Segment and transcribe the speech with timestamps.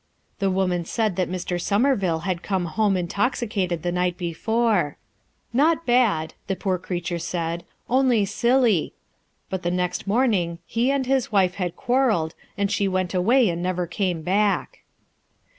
[0.39, 3.91] The woman said that Sir, SomerviDe had come home FOR MAYBELLE'S SAKE 213 Intoxicated the
[3.91, 4.97] night before;
[5.53, 8.93] "not had" th poor creature said, "only silly,"
[9.51, 13.85] but ^* morning he and his wife had quarrelled, and she went away and never
[13.85, 14.79] came back.